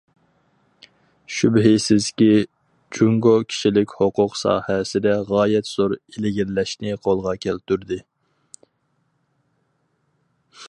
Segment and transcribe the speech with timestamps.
[1.39, 2.29] شۈبھىسىزكى،
[2.97, 7.99] جۇڭگو كىشىلىك ھوقۇق ساھەسىدە غايەت زور ئىلگىرىلەشنى قولغا كەلتۈردى.